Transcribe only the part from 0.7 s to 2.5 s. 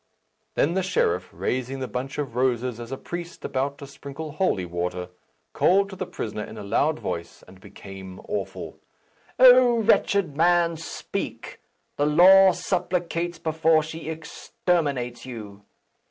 the sheriff, raising the bunch of